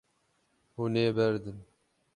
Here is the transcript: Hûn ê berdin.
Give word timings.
Hûn 0.75 0.93
ê 1.05 1.07
berdin. 1.17 1.59